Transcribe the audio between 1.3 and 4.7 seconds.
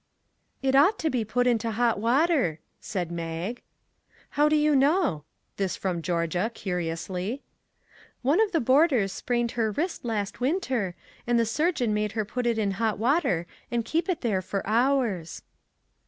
into hot water," said Mag." How do